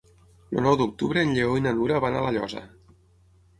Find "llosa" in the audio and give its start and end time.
2.39-2.67